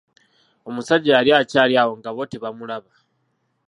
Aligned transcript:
Omusajja 0.67 1.11
yali 1.17 1.31
akyaliwo 1.41 1.91
nga 1.99 2.09
bo 2.15 2.23
tebamulaba. 2.31 2.91